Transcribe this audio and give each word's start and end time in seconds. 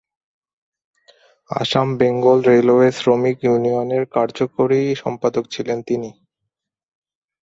Assam 1.49 1.87
Bengal 1.99 2.37
railway 2.49 2.89
শ্রমিক 2.91 3.37
ইউনিয়নের 3.43 4.03
কার্যকরী 4.15 4.81
সম্পাদক 4.95 5.43
ছিলেন 5.53 5.77
তিনি। 5.87 6.09